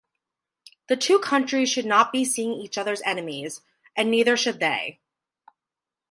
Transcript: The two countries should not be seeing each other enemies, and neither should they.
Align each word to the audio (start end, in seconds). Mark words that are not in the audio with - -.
The 0.87 0.97
two 0.97 1.19
countries 1.19 1.69
should 1.69 1.85
not 1.85 2.11
be 2.11 2.25
seeing 2.25 2.53
each 2.53 2.75
other 2.75 2.95
enemies, 3.05 3.61
and 3.95 4.09
neither 4.09 4.35
should 4.35 4.59
they. 4.59 4.99